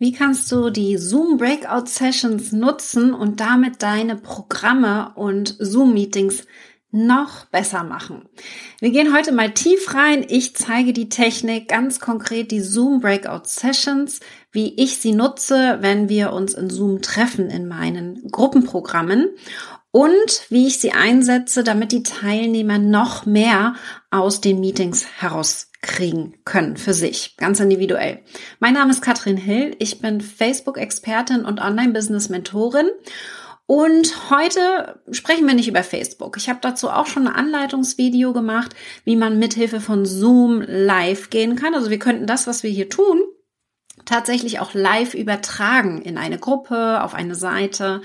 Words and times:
Wie 0.00 0.12
kannst 0.12 0.52
du 0.52 0.70
die 0.70 0.96
Zoom 0.96 1.38
Breakout 1.38 1.86
Sessions 1.86 2.52
nutzen 2.52 3.12
und 3.12 3.40
damit 3.40 3.82
deine 3.82 4.14
Programme 4.14 5.10
und 5.16 5.56
Zoom 5.58 5.92
Meetings 5.92 6.44
noch 6.92 7.46
besser 7.46 7.82
machen? 7.82 8.28
Wir 8.78 8.90
gehen 8.90 9.12
heute 9.12 9.32
mal 9.32 9.52
tief 9.52 9.92
rein. 9.94 10.24
Ich 10.28 10.54
zeige 10.54 10.92
die 10.92 11.08
Technik, 11.08 11.66
ganz 11.66 11.98
konkret 11.98 12.52
die 12.52 12.60
Zoom 12.60 13.00
Breakout 13.00 13.46
Sessions, 13.46 14.20
wie 14.52 14.72
ich 14.80 14.98
sie 14.98 15.12
nutze, 15.12 15.78
wenn 15.80 16.08
wir 16.08 16.32
uns 16.32 16.54
in 16.54 16.70
Zoom 16.70 17.02
treffen 17.02 17.50
in 17.50 17.66
meinen 17.66 18.22
Gruppenprogrammen 18.30 19.30
und 19.90 20.46
wie 20.50 20.66
ich 20.66 20.78
sie 20.78 20.92
einsetze, 20.92 21.64
damit 21.64 21.92
die 21.92 22.02
Teilnehmer 22.02 22.78
noch 22.78 23.26
mehr 23.26 23.74
aus 24.10 24.40
den 24.40 24.60
Meetings 24.60 25.06
heraus 25.18 25.70
kriegen 25.80 26.34
können 26.44 26.76
für 26.76 26.92
sich, 26.92 27.36
ganz 27.36 27.60
individuell. 27.60 28.20
Mein 28.58 28.74
Name 28.74 28.90
ist 28.90 29.02
Katrin 29.02 29.36
Hill, 29.36 29.76
ich 29.78 30.00
bin 30.00 30.20
Facebook-Expertin 30.20 31.44
und 31.44 31.60
Online-Business-Mentorin. 31.60 32.88
Und 33.70 34.30
heute 34.30 34.98
sprechen 35.10 35.46
wir 35.46 35.52
nicht 35.52 35.68
über 35.68 35.82
Facebook. 35.82 36.38
Ich 36.38 36.48
habe 36.48 36.58
dazu 36.62 36.88
auch 36.88 37.06
schon 37.06 37.28
ein 37.28 37.34
Anleitungsvideo 37.34 38.32
gemacht, 38.32 38.74
wie 39.04 39.14
man 39.14 39.38
mithilfe 39.38 39.80
von 39.80 40.06
Zoom 40.06 40.62
live 40.62 41.28
gehen 41.28 41.54
kann. 41.54 41.74
Also 41.74 41.90
wir 41.90 41.98
könnten 41.98 42.26
das, 42.26 42.46
was 42.46 42.62
wir 42.62 42.70
hier 42.70 42.88
tun, 42.88 43.20
tatsächlich 44.06 44.58
auch 44.60 44.72
live 44.72 45.12
übertragen 45.12 46.00
in 46.00 46.16
eine 46.16 46.38
Gruppe, 46.38 47.02
auf 47.02 47.12
eine 47.12 47.34
Seite. 47.34 48.00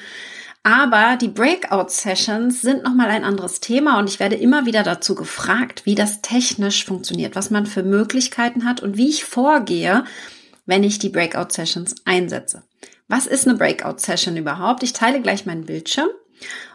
Aber 0.64 1.18
die 1.18 1.28
Breakout-Sessions 1.28 2.62
sind 2.62 2.84
nochmal 2.84 3.10
ein 3.10 3.26
anderes 3.26 3.60
Thema 3.60 4.00
und 4.00 4.10
ich 4.10 4.22
werde 4.22 4.36
immer 4.36 4.66
wieder 4.66 4.84
dazu 4.84 5.14
gefragt, 5.14 5.86
wie 5.86 5.94
das 5.94 6.22
technisch 6.22 6.86
funktioniert, 6.86 7.36
was 7.36 7.50
man 7.50 7.66
für 7.66 7.84
Möglichkeiten 7.84 8.64
hat 8.64 8.82
und 8.82 8.96
wie 8.96 9.10
ich 9.10 9.26
vorgehe, 9.26 10.06
wenn 10.66 10.84
ich 10.84 11.00
die 11.00 11.10
Breakout-Sessions 11.10 11.96
einsetze. 12.06 12.64
Was 13.10 13.28
ist 13.28 13.46
eine 13.46 13.58
Breakout-Session 13.58 14.38
überhaupt? 14.38 14.84
Ich 14.84 14.94
teile 14.94 15.22
gleich 15.22 15.46
meinen 15.46 15.66
Bildschirm 15.66 16.08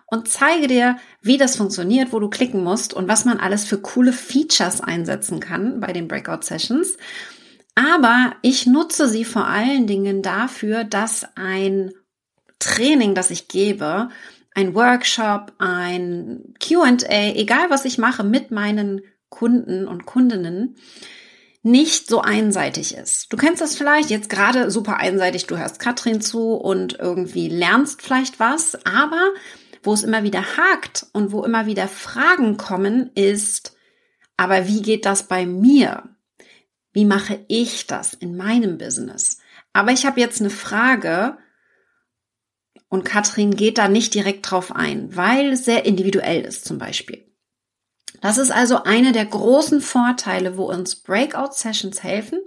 und 0.07 0.29
zeige 0.29 0.67
dir, 0.67 0.99
wie 1.23 1.39
das 1.39 1.57
funktioniert, 1.57 2.13
wo 2.13 2.21
du 2.21 2.29
klicken 2.29 2.63
musst 2.63 2.93
und 2.93 3.09
was 3.09 3.25
man 3.25 3.41
alles 3.41 3.65
für 3.65 3.79
coole 3.79 4.13
Features 4.13 4.83
einsetzen 4.83 5.41
kann 5.41 5.81
bei 5.81 5.95
den 5.95 6.09
Breakout-Sessions. 6.09 6.99
Aber 7.75 8.35
ich 8.43 8.67
nutze 8.67 9.09
sie 9.09 9.25
vor 9.25 9.47
allen 9.47 9.87
Dingen 9.87 10.21
dafür, 10.21 10.85
dass 10.85 11.27
ein 11.37 11.93
Training, 12.59 13.15
das 13.15 13.31
ich 13.31 13.49
gebe, 13.49 14.09
ein 14.55 14.75
Workshop, 14.75 15.53
ein 15.59 16.55
QA, 16.61 16.97
egal 17.35 17.71
was 17.71 17.85
ich 17.85 17.99
mache 17.99 18.25
mit 18.25 18.51
meinen 18.51 19.03
Kunden 19.29 19.87
und 19.87 20.07
Kundinnen, 20.07 20.77
nicht 21.63 22.09
so 22.09 22.21
einseitig 22.21 22.97
ist. 22.97 23.33
Du 23.33 23.37
kennst 23.37 23.61
das 23.61 23.77
vielleicht 23.77 24.11
jetzt 24.11 24.31
gerade 24.31 24.71
super 24.71 24.97
einseitig, 24.97 25.47
du 25.47 25.59
hörst 25.59 25.81
Katrin 25.81 26.21
zu 26.21 26.55
und 26.55 26.99
irgendwie 26.99 27.49
lernst 27.49 28.03
vielleicht 28.03 28.41
was, 28.41 28.75
aber 28.87 29.33
wo 29.83 29.93
es 29.93 30.03
immer 30.03 30.23
wieder 30.23 30.57
hakt 30.57 31.07
und 31.13 31.31
wo 31.33 31.45
immer 31.45 31.67
wieder 31.67 31.89
Fragen 31.89 32.57
kommen, 32.57 33.11
ist, 33.15 33.77
aber 34.37 34.67
wie 34.67 34.83
geht 34.83 35.05
das 35.05 35.25
bei 35.25 35.47
mir? 35.47 36.05
Wie 36.93 37.05
mache 37.05 37.45
ich 37.49 37.87
das 37.87 38.15
in 38.15 38.37
meinem 38.37 38.79
Business? 38.79 39.39
Aber 39.73 39.93
ich 39.93 40.07
habe 40.07 40.21
jetzt 40.21 40.41
eine 40.41 40.51
Frage, 40.51 41.39
und 42.89 43.05
Katrin 43.05 43.55
geht 43.55 43.79
da 43.79 43.89
nicht 43.89 44.15
direkt 44.15 44.51
drauf 44.51 44.75
ein, 44.75 45.15
weil 45.17 45.53
es 45.53 45.65
sehr 45.65 45.85
individuell 45.85 46.43
ist 46.43 46.65
zum 46.65 46.79
Beispiel. 46.79 47.28
Das 48.21 48.39
ist 48.39 48.51
also 48.51 48.83
einer 48.83 49.13
der 49.13 49.27
großen 49.27 49.81
Vorteile, 49.81 50.57
wo 50.57 50.65
uns 50.65 50.97
Breakout-Sessions 50.97 52.03
helfen. 52.03 52.41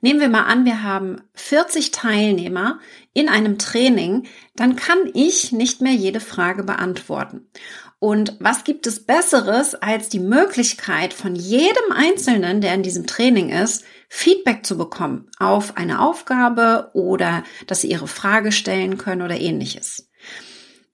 Nehmen 0.00 0.20
wir 0.20 0.28
mal 0.28 0.44
an, 0.44 0.64
wir 0.64 0.82
haben 0.82 1.20
40 1.34 1.90
Teilnehmer 1.90 2.80
in 3.12 3.28
einem 3.28 3.58
Training, 3.58 4.26
dann 4.56 4.76
kann 4.76 4.98
ich 5.12 5.52
nicht 5.52 5.82
mehr 5.82 5.92
jede 5.92 6.20
Frage 6.20 6.62
beantworten. 6.62 7.50
Und 7.98 8.36
was 8.40 8.64
gibt 8.64 8.86
es 8.86 9.04
Besseres 9.04 9.74
als 9.74 10.08
die 10.08 10.20
Möglichkeit 10.20 11.12
von 11.12 11.36
jedem 11.36 11.92
Einzelnen, 11.92 12.62
der 12.62 12.72
in 12.72 12.82
diesem 12.82 13.06
Training 13.06 13.50
ist, 13.50 13.84
Feedback 14.08 14.64
zu 14.64 14.78
bekommen 14.78 15.28
auf 15.38 15.76
eine 15.76 16.00
Aufgabe 16.00 16.90
oder 16.94 17.44
dass 17.66 17.82
sie 17.82 17.90
ihre 17.90 18.08
Frage 18.08 18.52
stellen 18.52 18.96
können 18.96 19.20
oder 19.20 19.38
ähnliches. 19.38 20.09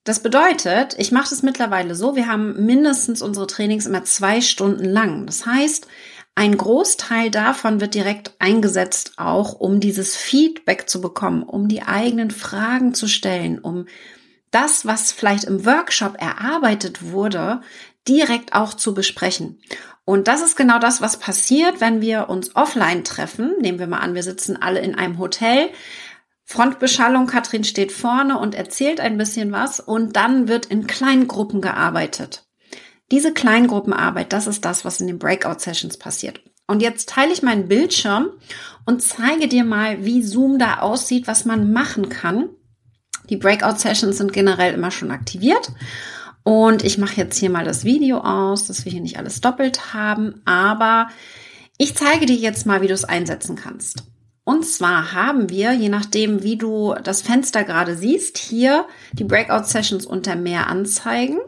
Das 0.07 0.21
bedeutet, 0.21 0.95
ich 0.99 1.11
mache 1.11 1.31
das 1.31 1.43
mittlerweile 1.43 1.97
so, 1.97 2.15
wir 2.15 2.29
haben 2.29 2.65
mindestens 2.65 3.23
unsere 3.23 3.49
Trainings 3.49 3.87
immer 3.87 4.05
zwei 4.05 4.41
Stunden 4.41 4.85
lang. 4.85 5.27
Das 5.27 5.47
heißt, 5.47 5.89
ein 6.37 6.57
Großteil 6.57 7.33
davon 7.33 7.81
wird 7.81 7.95
direkt 7.95 8.37
eingesetzt, 8.39 9.15
auch 9.17 9.55
um 9.55 9.81
dieses 9.81 10.15
Feedback 10.15 10.89
zu 10.89 11.01
bekommen, 11.01 11.43
um 11.43 11.67
die 11.67 11.83
eigenen 11.83 12.31
Fragen 12.31 12.95
zu 12.95 13.09
stellen, 13.09 13.59
um 13.59 13.87
das, 14.53 14.87
was 14.87 15.11
vielleicht 15.11 15.43
im 15.43 15.67
Workshop 15.67 16.15
erarbeitet 16.21 17.11
wurde, 17.11 17.61
direkt 18.07 18.55
auch 18.55 18.75
zu 18.75 18.95
besprechen. 18.95 19.59
Und 20.05 20.29
das 20.29 20.41
ist 20.41 20.55
genau 20.55 20.79
das, 20.79 21.01
was 21.01 21.19
passiert, 21.19 21.81
wenn 21.81 22.01
wir 22.01 22.29
uns 22.29 22.55
offline 22.55 23.03
treffen. 23.03 23.57
Nehmen 23.61 23.81
wir 23.81 23.89
mal 23.89 23.99
an, 23.99 24.15
wir 24.15 24.23
sitzen 24.23 24.57
alle 24.63 24.79
in 24.79 24.95
einem 24.95 25.19
Hotel. 25.19 25.71
Frontbeschallung, 26.49 27.27
Katrin 27.27 27.65
steht 27.65 27.91
vorne 27.91 28.39
und 28.39 28.55
erzählt 28.55 29.01
ein 29.01 29.19
bisschen 29.19 29.51
was 29.51 29.81
und 29.81 30.15
dann 30.15 30.47
wird 30.47 30.67
in 30.67 30.87
Kleingruppen 30.87 31.61
gearbeitet. 31.61 32.47
Diese 33.11 33.33
Kleingruppenarbeit, 33.35 34.33
das 34.33 34.47
ist 34.47 34.65
das, 34.65 34.85
was 34.85 35.01
in 35.01 35.09
den 35.09 35.19
Breakout-Sessions 35.19 35.99
passiert. 35.99 36.41
Und 36.69 36.83
jetzt 36.83 37.09
teile 37.09 37.33
ich 37.33 37.43
meinen 37.43 37.67
Bildschirm 37.67 38.31
und 38.85 39.03
zeige 39.03 39.49
dir 39.49 39.65
mal, 39.65 40.05
wie 40.05 40.23
Zoom 40.23 40.59
da 40.59 40.79
aussieht, 40.79 41.27
was 41.27 41.45
man 41.45 41.73
machen 41.73 42.09
kann. 42.09 42.49
Die 43.29 43.37
Breakout-Sessions 43.37 44.17
sind 44.17 44.33
generell 44.33 44.75
immer 44.75 44.93
schon 44.93 45.11
aktiviert. 45.11 45.73
Und 46.45 46.85
ich 46.85 46.97
mache 46.97 47.17
jetzt 47.17 47.39
hier 47.39 47.51
mal 47.51 47.65
das 47.65 47.85
Video 47.85 48.19
aus, 48.19 48.69
dass 48.69 48.85
wir 48.85 48.93
hier 48.93 49.01
nicht 49.01 49.19
alles 49.19 49.41
doppelt 49.41 49.95
haben. 49.95 50.43
Aber 50.45 51.09
ich 51.77 51.97
zeige 51.97 52.27
dir 52.27 52.37
jetzt 52.37 52.67
mal, 52.67 52.83
wie 52.83 52.89
du 52.89 52.95
es 52.95 53.05
einsetzen 53.05 53.57
kannst. 53.57 54.05
Und 54.49 54.65
zwar 54.65 55.13
haben 55.13 55.51
wir, 55.51 55.73
je 55.73 55.89
nachdem, 55.89 56.45
wie 56.45 56.57
du 56.57 56.95
das 57.03 57.21
Fenster 57.21 57.65
gerade 57.65 57.97
siehst, 57.97 58.39
hier 58.39 58.87
die 59.13 59.25
Breakout-Sessions 59.25 60.07
unter 60.07 60.37
mehr 60.37 60.69
anzeigen. 60.69 61.39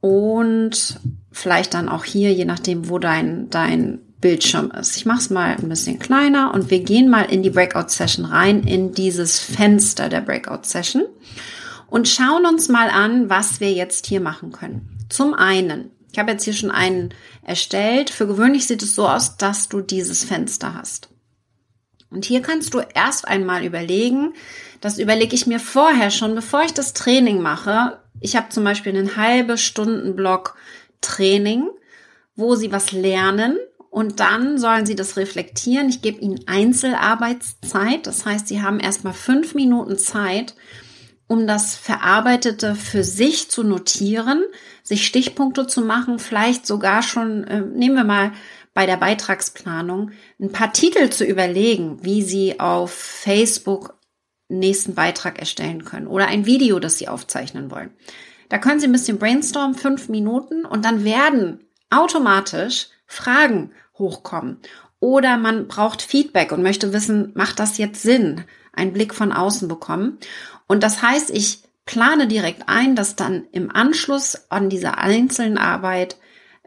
Und 0.00 0.98
vielleicht 1.30 1.74
dann 1.74 1.90
auch 1.90 2.04
hier, 2.04 2.32
je 2.32 2.46
nachdem, 2.46 2.88
wo 2.88 2.98
dein, 2.98 3.50
dein 3.50 3.98
Bildschirm 4.22 4.70
ist. 4.70 4.96
Ich 4.96 5.04
mache 5.04 5.18
es 5.18 5.28
mal 5.28 5.56
ein 5.56 5.68
bisschen 5.68 5.98
kleiner 5.98 6.54
und 6.54 6.70
wir 6.70 6.80
gehen 6.80 7.10
mal 7.10 7.24
in 7.24 7.42
die 7.42 7.50
Breakout-Session 7.50 8.24
rein, 8.24 8.62
in 8.62 8.92
dieses 8.92 9.38
Fenster 9.38 10.08
der 10.08 10.22
Breakout-Session 10.22 11.04
und 11.86 12.08
schauen 12.08 12.46
uns 12.46 12.70
mal 12.70 12.88
an, 12.88 13.28
was 13.28 13.60
wir 13.60 13.72
jetzt 13.74 14.06
hier 14.06 14.22
machen 14.22 14.52
können. 14.52 14.88
Zum 15.10 15.34
einen, 15.34 15.90
ich 16.12 16.18
habe 16.18 16.30
jetzt 16.30 16.44
hier 16.44 16.54
schon 16.54 16.70
einen 16.70 17.10
erstellt. 17.42 18.08
Für 18.08 18.26
gewöhnlich 18.26 18.66
sieht 18.66 18.82
es 18.82 18.94
so 18.94 19.06
aus, 19.06 19.36
dass 19.36 19.68
du 19.68 19.82
dieses 19.82 20.24
Fenster 20.24 20.72
hast. 20.72 21.10
Und 22.10 22.24
hier 22.24 22.42
kannst 22.42 22.74
du 22.74 22.80
erst 22.94 23.26
einmal 23.26 23.64
überlegen, 23.64 24.34
das 24.80 24.98
überlege 24.98 25.34
ich 25.34 25.46
mir 25.46 25.58
vorher 25.58 26.10
schon, 26.10 26.34
bevor 26.34 26.62
ich 26.62 26.72
das 26.72 26.92
Training 26.92 27.40
mache. 27.42 27.98
Ich 28.20 28.36
habe 28.36 28.48
zum 28.50 28.64
Beispiel 28.64 28.96
einen 28.96 29.16
halbe 29.16 29.58
Stunden 29.58 30.16
Block 30.16 30.56
Training, 31.00 31.68
wo 32.36 32.54
sie 32.54 32.72
was 32.72 32.92
lernen 32.92 33.56
und 33.90 34.20
dann 34.20 34.58
sollen 34.58 34.84
sie 34.84 34.94
das 34.94 35.16
reflektieren. 35.16 35.88
Ich 35.88 36.02
gebe 36.02 36.20
ihnen 36.20 36.46
Einzelarbeitszeit. 36.46 38.06
Das 38.06 38.26
heißt, 38.26 38.46
sie 38.46 38.60
haben 38.60 38.78
erstmal 38.78 39.14
fünf 39.14 39.54
Minuten 39.54 39.96
Zeit, 39.96 40.54
um 41.28 41.46
das 41.46 41.74
Verarbeitete 41.76 42.74
für 42.74 43.02
sich 43.02 43.50
zu 43.50 43.64
notieren, 43.64 44.44
sich 44.82 45.06
Stichpunkte 45.06 45.66
zu 45.66 45.80
machen, 45.80 46.18
vielleicht 46.18 46.66
sogar 46.66 47.02
schon, 47.02 47.44
äh, 47.44 47.60
nehmen 47.60 47.96
wir 47.96 48.04
mal 48.04 48.32
bei 48.76 48.84
der 48.84 48.98
Beitragsplanung, 48.98 50.10
ein 50.38 50.52
paar 50.52 50.70
Titel 50.70 51.08
zu 51.08 51.24
überlegen, 51.24 52.04
wie 52.04 52.20
sie 52.20 52.60
auf 52.60 52.92
Facebook 52.92 53.94
nächsten 54.48 54.94
Beitrag 54.94 55.38
erstellen 55.38 55.86
können 55.86 56.06
oder 56.06 56.26
ein 56.26 56.44
Video, 56.44 56.78
das 56.78 56.98
sie 56.98 57.08
aufzeichnen 57.08 57.70
wollen. 57.70 57.90
Da 58.50 58.58
können 58.58 58.78
Sie 58.78 58.86
ein 58.86 58.92
bisschen 58.92 59.18
brainstormen, 59.18 59.74
fünf 59.74 60.10
Minuten, 60.10 60.66
und 60.66 60.84
dann 60.84 61.04
werden 61.04 61.66
automatisch 61.88 62.88
Fragen 63.06 63.72
hochkommen. 63.98 64.58
Oder 65.00 65.38
man 65.38 65.68
braucht 65.68 66.02
Feedback 66.02 66.52
und 66.52 66.62
möchte 66.62 66.92
wissen, 66.92 67.32
macht 67.34 67.58
das 67.58 67.78
jetzt 67.78 68.02
Sinn? 68.02 68.44
Einen 68.74 68.92
Blick 68.92 69.14
von 69.14 69.32
außen 69.32 69.68
bekommen. 69.68 70.18
Und 70.66 70.82
das 70.82 71.00
heißt, 71.00 71.30
ich 71.30 71.62
plane 71.86 72.28
direkt 72.28 72.68
ein, 72.68 72.94
dass 72.94 73.16
dann 73.16 73.46
im 73.52 73.74
Anschluss 73.74 74.50
an 74.50 74.68
dieser 74.68 74.98
einzelnen 74.98 75.56
Arbeit, 75.56 76.18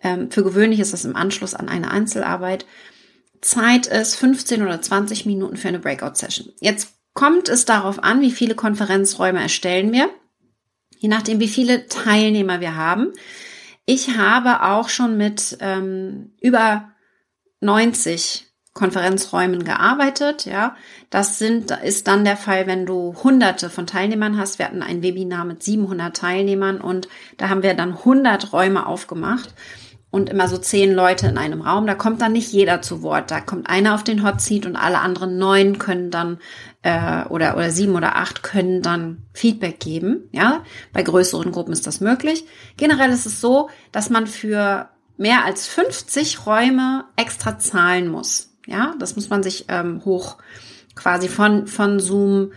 für 0.01 0.43
gewöhnlich 0.43 0.79
ist 0.79 0.93
das 0.93 1.05
im 1.05 1.15
Anschluss 1.15 1.53
an 1.53 1.69
eine 1.69 1.91
Einzelarbeit, 1.91 2.65
Zeit 3.41 3.87
ist 3.87 4.15
15 4.15 4.61
oder 4.61 4.81
20 4.81 5.25
Minuten 5.25 5.57
für 5.57 5.69
eine 5.69 5.79
Breakout-Session. 5.79 6.51
Jetzt 6.59 6.89
kommt 7.13 7.49
es 7.49 7.65
darauf 7.65 8.03
an, 8.03 8.21
wie 8.21 8.31
viele 8.31 8.55
Konferenzräume 8.55 9.41
erstellen 9.41 9.91
wir, 9.91 10.09
je 10.97 11.09
nachdem, 11.09 11.39
wie 11.39 11.47
viele 11.47 11.87
Teilnehmer 11.87 12.59
wir 12.59 12.75
haben. 12.75 13.13
Ich 13.85 14.17
habe 14.17 14.63
auch 14.63 14.89
schon 14.89 15.17
mit 15.17 15.57
ähm, 15.61 16.33
über 16.41 16.89
90 17.61 18.45
Konferenzräumen 18.73 19.63
gearbeitet, 19.63 20.45
ja. 20.45 20.75
Das 21.09 21.39
sind, 21.39 21.71
ist 21.71 22.07
dann 22.07 22.23
der 22.23 22.37
Fall, 22.37 22.67
wenn 22.67 22.85
du 22.85 23.15
hunderte 23.23 23.69
von 23.69 23.87
Teilnehmern 23.87 24.37
hast. 24.37 24.59
Wir 24.59 24.67
hatten 24.67 24.83
ein 24.83 25.01
Webinar 25.01 25.43
mit 25.43 25.63
700 25.63 26.15
Teilnehmern 26.15 26.79
und 26.79 27.09
da 27.37 27.49
haben 27.49 27.63
wir 27.63 27.73
dann 27.73 27.93
100 27.93 28.53
Räume 28.53 28.85
aufgemacht 28.85 29.53
und 30.11 30.29
immer 30.29 30.47
so 30.47 30.57
zehn 30.57 30.93
Leute 30.93 31.27
in 31.27 31.37
einem 31.37 31.61
Raum. 31.61 31.85
Da 31.85 31.93
kommt 31.93 32.21
dann 32.21 32.31
nicht 32.31 32.51
jeder 32.51 32.81
zu 32.81 33.03
Wort. 33.03 33.29
Da 33.29 33.41
kommt 33.41 33.69
einer 33.69 33.93
auf 33.93 34.03
den 34.03 34.23
Hot 34.23 34.41
Seat 34.41 34.65
und 34.65 34.75
alle 34.75 34.99
anderen 34.99 35.37
neun 35.37 35.77
können 35.77 36.09
dann 36.09 36.39
äh, 36.81 37.25
oder 37.25 37.55
oder 37.55 37.69
sieben 37.69 37.95
oder 37.95 38.15
acht 38.15 38.41
können 38.41 38.81
dann 38.81 39.23
Feedback 39.33 39.79
geben. 39.79 40.27
Ja, 40.31 40.63
bei 40.93 41.03
größeren 41.03 41.51
Gruppen 41.51 41.73
ist 41.73 41.85
das 41.85 42.01
möglich. 42.01 42.45
Generell 42.77 43.11
ist 43.11 43.27
es 43.27 43.39
so, 43.39 43.69
dass 43.91 44.09
man 44.09 44.25
für 44.25 44.89
mehr 45.17 45.45
als 45.45 45.67
50 45.67 46.45
Räume 46.45 47.05
extra 47.15 47.59
zahlen 47.59 48.07
muss. 48.07 48.55
Ja, 48.65 48.95
das 48.99 49.15
muss 49.15 49.29
man 49.29 49.43
sich 49.43 49.65
ähm, 49.67 50.03
hoch 50.05 50.37
quasi 50.95 51.27
von 51.27 51.67
von 51.67 51.99
Zoom 51.99 52.51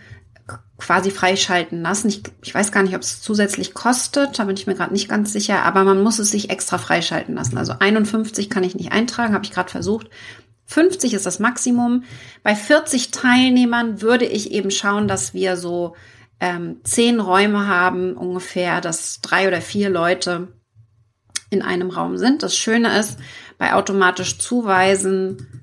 quasi 0.77 1.11
freischalten 1.11 1.81
lassen. 1.81 2.09
Ich, 2.09 2.23
ich 2.41 2.53
weiß 2.53 2.71
gar 2.71 2.83
nicht, 2.83 2.95
ob 2.95 3.01
es 3.01 3.21
zusätzlich 3.21 3.73
kostet, 3.73 4.37
da 4.37 4.43
bin 4.43 4.57
ich 4.57 4.67
mir 4.67 4.75
gerade 4.75 4.93
nicht 4.93 5.07
ganz 5.07 5.31
sicher, 5.31 5.63
aber 5.63 5.83
man 5.83 6.03
muss 6.03 6.19
es 6.19 6.31
sich 6.31 6.49
extra 6.49 6.77
freischalten 6.77 7.35
lassen. 7.35 7.57
Also 7.57 7.75
51 7.79 8.49
kann 8.49 8.63
ich 8.63 8.75
nicht 8.75 8.91
eintragen, 8.91 9.33
habe 9.33 9.45
ich 9.45 9.51
gerade 9.51 9.69
versucht. 9.69 10.09
50 10.65 11.13
ist 11.13 11.25
das 11.25 11.39
Maximum. 11.39 12.03
Bei 12.41 12.55
40 12.55 13.11
Teilnehmern 13.11 14.01
würde 14.01 14.25
ich 14.25 14.51
eben 14.51 14.71
schauen, 14.71 15.07
dass 15.07 15.33
wir 15.33 15.55
so 15.55 15.95
ähm, 16.39 16.81
zehn 16.83 17.19
Räume 17.19 17.67
haben, 17.67 18.17
ungefähr, 18.17 18.81
dass 18.81 19.21
drei 19.21 19.47
oder 19.47 19.61
vier 19.61 19.89
Leute 19.89 20.49
in 21.49 21.61
einem 21.61 21.89
Raum 21.89 22.17
sind. 22.17 22.43
Das 22.43 22.57
Schöne 22.57 22.97
ist, 22.99 23.17
bei 23.57 23.73
automatisch 23.73 24.39
zuweisen 24.39 25.62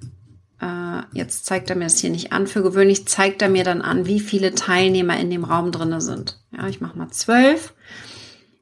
äh, 0.61 1.03
jetzt 1.13 1.47
zeigt 1.47 1.71
er 1.71 1.77
mir 1.77 1.85
das 1.85 1.99
hier 1.99 2.11
nicht 2.11 2.33
an. 2.33 2.47
Für 2.47 2.63
gewöhnlich 2.63 3.09
zeigt 3.09 3.43
er 3.43 3.49
mir 3.49 3.65
dann 3.65 3.83
an, 3.83 4.07
wie 4.07 4.21
viele 4.21 4.55
Teilnehmer 4.55 5.19
in 5.19 5.31
dem 5.31 5.45
Raum 5.45 5.73
drinne 5.73 6.01
sind. 6.01 6.41
Ja, 6.57 6.67
ich 6.69 6.81
mache 6.81 6.99
mal 6.99 7.11
zwölf. 7.11 7.75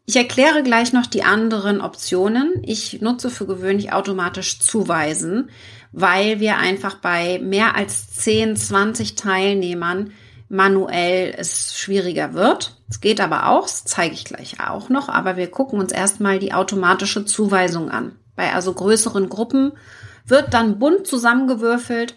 Ich 0.07 0.17
erkläre 0.17 0.63
gleich 0.63 0.93
noch 0.93 1.07
die 1.07 1.23
anderen 1.23 1.81
Optionen. 1.81 2.63
Ich 2.63 3.03
nutze 3.03 3.29
für 3.29 3.47
gewöhnlich 3.47 3.93
automatisch 3.93 4.59
zuweisen, 4.59 5.51
weil 5.93 6.41
wir 6.41 6.57
einfach 6.57 6.95
bei 6.95 7.39
mehr 7.41 7.77
als 7.77 8.11
10, 8.13 8.57
20 8.57 9.17
Teilnehmern 9.17 10.13
manuell 10.49 11.35
es 11.37 11.79
schwieriger 11.79 12.33
wird. 12.33 12.77
Es 12.89 13.01
geht 13.01 13.21
aber 13.21 13.49
auch, 13.49 13.65
das 13.65 13.85
zeige 13.85 14.15
ich 14.15 14.25
gleich 14.25 14.67
auch 14.67 14.89
noch, 14.89 15.11
aber 15.11 15.37
wir 15.37 15.51
gucken 15.51 15.79
uns 15.79 15.93
erstmal 15.93 16.39
die 16.39 16.55
automatische 16.55 17.27
Zuweisung 17.27 17.91
an. 17.91 18.13
Bei 18.35 18.55
also 18.55 18.73
größeren 18.73 19.29
Gruppen 19.29 19.73
wird 20.29 20.55
dann 20.55 20.79
bunt 20.79 21.07
zusammengewürfelt 21.07 22.17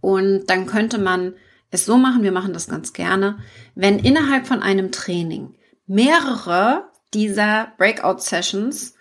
und 0.00 0.46
dann 0.46 0.66
könnte 0.66 0.98
man 0.98 1.34
es 1.70 1.84
so 1.84 1.96
machen, 1.96 2.22
wir 2.22 2.32
machen 2.32 2.52
das 2.52 2.68
ganz 2.68 2.92
gerne, 2.92 3.38
wenn 3.74 3.98
innerhalb 3.98 4.46
von 4.46 4.62
einem 4.62 4.92
Training 4.92 5.54
mehrere 5.86 6.88
dieser 7.14 7.72
Breakout-Sessions 7.78 8.94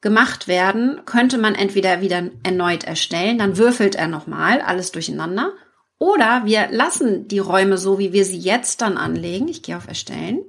gemacht 0.00 0.48
werden, 0.48 1.02
könnte 1.04 1.38
man 1.38 1.54
entweder 1.54 2.00
wieder 2.00 2.30
erneut 2.42 2.84
erstellen, 2.84 3.38
dann 3.38 3.58
würfelt 3.58 3.94
er 3.94 4.08
nochmal 4.08 4.60
alles 4.60 4.92
durcheinander, 4.92 5.52
oder 6.00 6.46
wir 6.46 6.68
lassen 6.70 7.28
die 7.28 7.38
Räume 7.38 7.76
so, 7.76 7.98
wie 7.98 8.14
wir 8.14 8.24
sie 8.24 8.38
jetzt 8.38 8.80
dann 8.80 8.96
anlegen. 8.96 9.48
Ich 9.48 9.62
gehe 9.62 9.76
auf 9.76 9.86
Erstellen. 9.86 10.42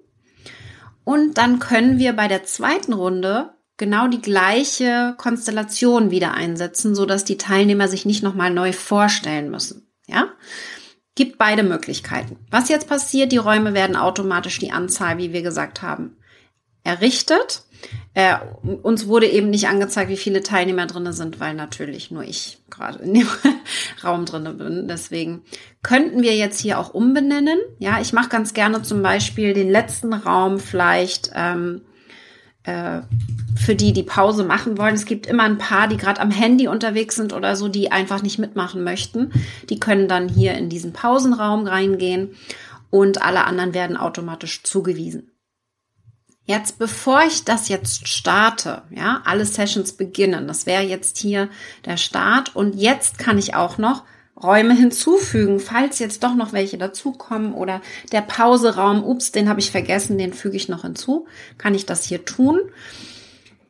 Und 1.04 1.38
dann 1.38 1.60
können 1.60 2.00
wir 2.00 2.14
bei 2.14 2.30
der 2.30 2.46
zweiten 2.46 2.94
Runde 2.94 3.50
genau 3.78 4.08
die 4.08 4.22
gleiche 4.22 5.16
Konstellation 5.18 6.12
wieder 6.12 6.34
einsetzen, 6.34 6.96
so 6.96 7.06
dass 7.06 7.26
die 7.26 7.38
Teilnehmer 7.38 7.88
sich 7.88 8.06
nicht 8.06 8.24
nochmal 8.24 8.52
neu 8.52 8.74
vorstellen 8.74 9.50
müssen. 9.50 9.92
Ja? 10.08 10.30
Gibt 11.16 11.38
beide 11.38 11.64
Möglichkeiten. 11.64 12.38
Was 12.50 12.70
jetzt 12.70 12.88
passiert, 12.88 13.32
die 13.32 13.38
Räume 13.38 13.74
werden 13.74 13.96
automatisch 13.96 14.60
die 14.60 14.72
Anzahl, 14.72 15.18
wie 15.18 15.34
wir 15.34 15.42
gesagt 15.42 15.82
haben, 15.82 16.18
errichtet. 16.84 17.64
Äh, 18.14 18.36
uns 18.84 19.08
wurde 19.08 19.28
eben 19.28 19.50
nicht 19.50 19.68
angezeigt, 19.68 20.10
wie 20.10 20.18
viele 20.18 20.44
Teilnehmer 20.44 20.86
drinne 20.86 21.14
sind, 21.14 21.40
weil 21.40 21.54
natürlich 21.54 22.12
nur 22.12 22.24
ich 22.24 22.60
gerade 22.70 23.00
in 23.00 23.14
dem 23.14 23.28
Raum 24.04 24.26
drinne 24.26 24.54
bin. 24.54 24.88
Deswegen 24.88 25.44
könnten 25.82 26.22
wir 26.22 26.36
jetzt 26.36 26.60
hier 26.60 26.80
auch 26.80 26.94
umbenennen. 26.94 27.58
Ja, 27.80 28.00
ich 28.02 28.14
mache 28.14 28.30
ganz 28.30 28.54
gerne 28.54 28.84
zum 28.84 29.02
Beispiel 29.02 29.54
den 29.54 29.70
letzten 29.70 30.14
Raum 30.14 30.60
vielleicht 30.60 31.32
ähm, 31.34 31.82
äh, 32.64 33.02
für 33.56 33.76
die, 33.76 33.94
die 33.94 34.04
Pause 34.04 34.44
machen 34.44 34.78
wollen. 34.78 34.96
Es 34.96 35.06
gibt 35.06 35.28
immer 35.28 35.44
ein 35.44 35.58
paar, 35.58 35.88
die 35.88 35.98
gerade 35.98 36.22
am 36.22 36.32
Handy 36.32 36.68
unterwegs 36.68 37.16
sind 37.16 37.34
oder 37.34 37.56
so, 37.56 37.68
die 37.68 37.92
einfach 37.92 38.22
nicht 38.22 38.40
mitmachen 38.40 38.84
möchten. 38.84 39.32
Die 39.70 39.80
können 39.80 40.08
dann 40.08 40.30
hier 40.30 40.54
in 40.54 40.70
diesen 40.70 40.94
Pausenraum 40.94 41.68
reingehen 41.68 42.36
und 42.90 43.22
alle 43.22 43.46
anderen 43.46 43.74
werden 43.74 43.98
automatisch 43.98 44.64
zugewiesen. 44.64 45.32
Jetzt, 46.46 46.80
bevor 46.80 47.24
ich 47.24 47.46
das 47.46 47.70
jetzt 47.70 48.08
starte, 48.08 48.82
ja, 48.90 49.22
alle 49.26 49.46
Sessions 49.46 49.94
beginnen, 49.94 50.48
das 50.48 50.66
wäre 50.66 50.84
jetzt 50.84 51.18
hier 51.18 51.50
der 51.86 51.98
Start 51.98 52.56
und 52.56 52.76
jetzt 52.76 53.20
kann 53.20 53.38
ich 53.38 53.56
auch 53.56 53.78
noch 53.78 54.04
Räume 54.44 54.74
hinzufügen, 54.74 55.60
falls 55.60 56.00
jetzt 56.00 56.24
doch 56.24 56.36
noch 56.36 56.54
welche 56.54 56.78
dazukommen 56.78 57.54
oder 57.54 57.82
der 58.12 58.22
Pauseraum, 58.22 59.04
ups, 59.04 59.32
den 59.32 59.50
habe 59.50 59.60
ich 59.60 59.72
vergessen, 59.72 60.18
den 60.18 60.34
füge 60.34 60.58
ich 60.58 60.70
noch 60.70 60.82
hinzu, 60.82 61.26
kann 61.58 61.76
ich 61.76 61.86
das 61.86 62.06
hier 62.06 62.26
tun. 62.26 62.60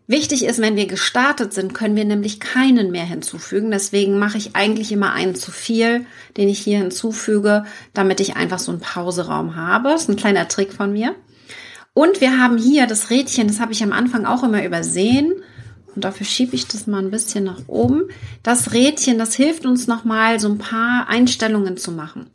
Wichtig 0.08 0.44
ist, 0.44 0.60
wenn 0.60 0.76
wir 0.76 0.88
gestartet 0.88 1.54
sind, 1.54 1.74
können 1.74 1.96
wir 1.96 2.04
nämlich 2.04 2.42
keinen 2.42 2.92
mehr 2.92 3.06
hinzufügen. 3.06 3.72
Deswegen 3.72 4.20
mache 4.20 4.38
ich 4.38 4.58
eigentlich 4.58 4.92
immer 4.92 5.14
einen 5.14 5.36
zu 5.36 5.52
viel, 5.52 6.06
den 6.36 6.50
ich 6.50 6.60
hier 6.60 6.80
hinzufüge, 6.80 7.64
damit 7.94 8.20
ich 8.20 8.36
einfach 8.36 8.60
so 8.60 8.72
einen 8.72 8.82
Pauseraum 8.82 9.56
habe. 9.56 9.90
Das 9.90 10.02
ist 10.02 10.10
ein 10.10 10.18
kleiner 10.18 10.50
Trick 10.50 10.74
von 10.74 10.92
mir. 10.92 11.16
Und 11.94 12.20
wir 12.20 12.40
haben 12.40 12.58
hier 12.58 12.88
das 12.88 13.10
Rädchen, 13.10 13.48
das 13.48 13.62
habe 13.62 13.72
ich 13.72 13.84
am 13.84 13.94
Anfang 13.94 14.26
auch 14.26 14.44
immer 14.44 14.66
übersehen. 14.66 15.32
Und 15.96 16.04
dafür 16.04 16.26
schiebe 16.26 16.56
ich 16.56 16.68
das 16.68 16.88
mal 16.88 17.04
ein 17.04 17.12
bisschen 17.12 17.44
nach 17.44 17.62
oben. 17.68 18.04
Das 18.44 18.74
Rädchen, 18.74 19.18
das 19.18 19.36
hilft 19.36 19.66
uns 19.66 19.88
nochmal 19.88 20.40
so 20.40 20.50
ein 20.50 20.58
paar 20.58 21.08
Einstellungen 21.10 21.78
zu 21.78 21.92
machen. 21.92 22.28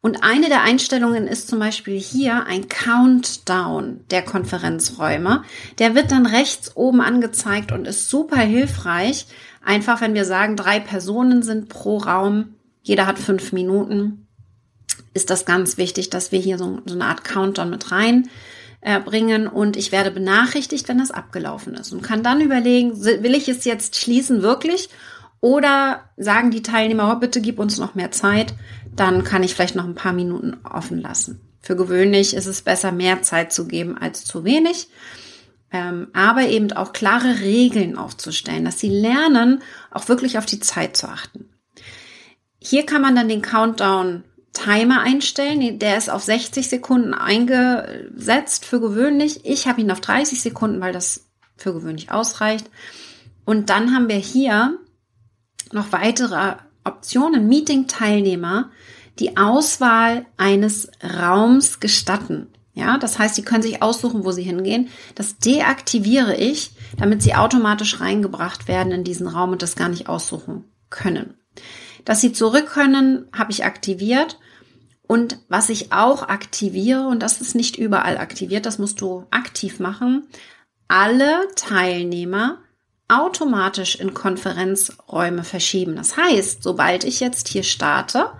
Und 0.00 0.22
eine 0.22 0.48
der 0.48 0.62
Einstellungen 0.62 1.26
ist 1.26 1.48
zum 1.48 1.58
Beispiel 1.58 1.98
hier 1.98 2.44
ein 2.44 2.68
Countdown 2.68 4.00
der 4.10 4.22
Konferenzräume. 4.22 5.44
Der 5.78 5.94
wird 5.94 6.12
dann 6.12 6.26
rechts 6.26 6.76
oben 6.76 7.00
angezeigt 7.00 7.72
und 7.72 7.86
ist 7.86 8.10
super 8.10 8.40
hilfreich. 8.40 9.26
Einfach, 9.64 10.02
wenn 10.02 10.12
wir 10.12 10.26
sagen, 10.26 10.56
drei 10.56 10.78
Personen 10.78 11.42
sind 11.42 11.70
pro 11.70 11.96
Raum, 11.96 12.54
jeder 12.82 13.06
hat 13.06 13.18
fünf 13.18 13.52
Minuten, 13.52 14.26
ist 15.14 15.30
das 15.30 15.46
ganz 15.46 15.78
wichtig, 15.78 16.10
dass 16.10 16.32
wir 16.32 16.38
hier 16.38 16.58
so, 16.58 16.82
so 16.84 16.94
eine 16.94 17.06
Art 17.06 17.24
Countdown 17.24 17.70
mit 17.70 17.90
rein 17.90 18.28
bringen 18.84 19.46
und 19.46 19.76
ich 19.76 19.92
werde 19.92 20.10
benachrichtigt, 20.10 20.88
wenn 20.88 20.98
das 20.98 21.10
abgelaufen 21.10 21.74
ist 21.74 21.92
und 21.92 22.02
kann 22.02 22.22
dann 22.22 22.40
überlegen, 22.40 23.02
will 23.02 23.34
ich 23.34 23.48
es 23.48 23.64
jetzt 23.64 23.96
schließen 23.96 24.42
wirklich 24.42 24.90
oder 25.40 26.04
sagen 26.16 26.50
die 26.50 26.62
Teilnehmer, 26.62 27.12
oh, 27.12 27.18
bitte 27.18 27.40
gib 27.40 27.58
uns 27.58 27.78
noch 27.78 27.94
mehr 27.94 28.10
Zeit, 28.10 28.54
dann 28.94 29.24
kann 29.24 29.42
ich 29.42 29.54
vielleicht 29.54 29.74
noch 29.74 29.84
ein 29.84 29.94
paar 29.94 30.12
Minuten 30.12 30.58
offen 30.64 31.00
lassen. 31.00 31.40
Für 31.60 31.76
gewöhnlich 31.76 32.34
ist 32.34 32.46
es 32.46 32.60
besser, 32.60 32.92
mehr 32.92 33.22
Zeit 33.22 33.52
zu 33.52 33.66
geben 33.66 33.96
als 33.96 34.24
zu 34.26 34.44
wenig, 34.44 34.88
ähm, 35.72 36.08
aber 36.12 36.48
eben 36.48 36.70
auch 36.72 36.92
klare 36.92 37.40
Regeln 37.40 37.96
aufzustellen, 37.96 38.66
dass 38.66 38.78
sie 38.78 38.90
lernen, 38.90 39.62
auch 39.90 40.08
wirklich 40.08 40.36
auf 40.36 40.46
die 40.46 40.60
Zeit 40.60 40.96
zu 40.96 41.08
achten. 41.08 41.48
Hier 42.58 42.84
kann 42.84 43.00
man 43.00 43.16
dann 43.16 43.28
den 43.28 43.42
Countdown 43.42 44.24
Timer 44.54 45.00
einstellen. 45.02 45.78
Der 45.78 45.98
ist 45.98 46.08
auf 46.08 46.22
60 46.24 46.68
Sekunden 46.68 47.12
eingesetzt 47.12 48.64
für 48.64 48.80
gewöhnlich. 48.80 49.44
Ich 49.44 49.66
habe 49.66 49.82
ihn 49.82 49.90
auf 49.90 50.00
30 50.00 50.40
Sekunden, 50.40 50.80
weil 50.80 50.92
das 50.92 51.26
für 51.56 51.74
gewöhnlich 51.74 52.10
ausreicht. 52.10 52.70
Und 53.44 53.68
dann 53.68 53.94
haben 53.94 54.08
wir 54.08 54.16
hier 54.16 54.78
noch 55.72 55.92
weitere 55.92 56.54
Optionen. 56.84 57.48
Meeting-Teilnehmer, 57.48 58.70
die 59.18 59.36
Auswahl 59.36 60.24
eines 60.36 60.90
Raums 61.02 61.80
gestatten. 61.80 62.48
Ja, 62.74 62.98
das 62.98 63.18
heißt, 63.18 63.36
sie 63.36 63.42
können 63.42 63.62
sich 63.62 63.82
aussuchen, 63.82 64.24
wo 64.24 64.32
sie 64.32 64.42
hingehen. 64.42 64.88
Das 65.14 65.38
deaktiviere 65.38 66.36
ich, 66.36 66.72
damit 66.96 67.22
sie 67.22 67.34
automatisch 67.34 68.00
reingebracht 68.00 68.66
werden 68.66 68.92
in 68.92 69.04
diesen 69.04 69.28
Raum 69.28 69.52
und 69.52 69.62
das 69.62 69.76
gar 69.76 69.88
nicht 69.88 70.08
aussuchen 70.08 70.64
können. 70.90 71.34
Dass 72.04 72.20
sie 72.20 72.32
zurück 72.32 72.66
können, 72.66 73.26
habe 73.32 73.52
ich 73.52 73.64
aktiviert. 73.64 74.38
Und 75.06 75.38
was 75.48 75.68
ich 75.68 75.92
auch 75.92 76.22
aktiviere, 76.22 77.06
und 77.06 77.22
das 77.22 77.40
ist 77.40 77.54
nicht 77.54 77.76
überall 77.76 78.16
aktiviert, 78.16 78.66
das 78.66 78.78
musst 78.78 79.00
du 79.00 79.26
aktiv 79.30 79.78
machen, 79.78 80.26
alle 80.88 81.48
Teilnehmer 81.56 82.58
automatisch 83.08 83.96
in 83.96 84.14
Konferenzräume 84.14 85.44
verschieben. 85.44 85.96
Das 85.96 86.16
heißt, 86.16 86.62
sobald 86.62 87.04
ich 87.04 87.20
jetzt 87.20 87.48
hier 87.48 87.62
starte, 87.62 88.30